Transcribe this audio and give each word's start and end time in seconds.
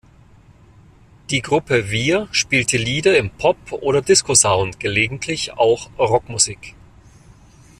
Die 1.29 1.43
Gruppe 1.43 1.91
Wir 1.91 2.27
spielte 2.31 2.75
Lieder 2.77 3.19
im 3.19 3.29
Pop- 3.29 3.71
oder 3.71 4.01
Discosound, 4.01 4.79
gelegentlich 4.79 5.51
auch 5.53 5.91
Rockmusik. 5.99 6.73